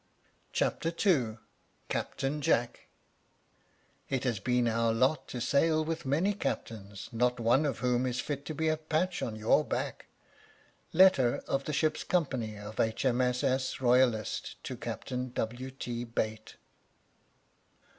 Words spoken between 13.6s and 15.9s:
Royalist to Captain W.